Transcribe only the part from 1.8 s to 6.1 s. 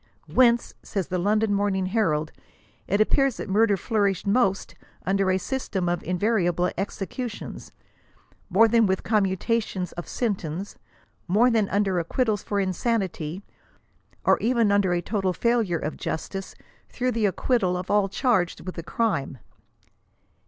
Herald, it appears, that mur der flourished most under a system of